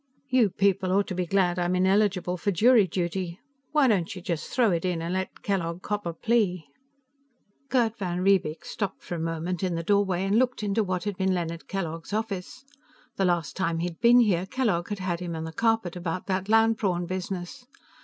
[0.29, 3.39] "You people ought to be glad I'm ineligible for jury duty.
[3.71, 6.65] Why don't you just throw it in and let Kellogg cop a plea?"
[7.69, 11.17] Gerd van Riebeek stopped for a moment in the doorway and looked into what had
[11.17, 12.65] been Leonard Kellogg's office.
[13.17, 16.49] The last time he'd been here, Kellogg had had him on the carpet about that
[16.49, 17.67] land prawn business.